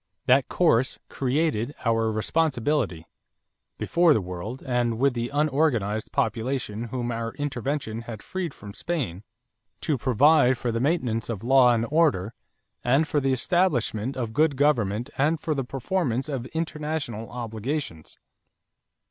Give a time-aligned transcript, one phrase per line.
[0.25, 3.05] That course created our responsibility,
[3.77, 9.21] before the world and with the unorganized population whom our intervention had freed from Spain,
[9.81, 12.33] to provide for the maintenance of law and order,
[12.83, 18.17] and for the establishment of good government and for the performance of international obligations.